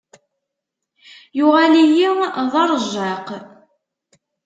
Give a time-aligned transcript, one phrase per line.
[1.37, 2.09] Yuɣal-iyi
[2.51, 3.27] d aṛejjaq.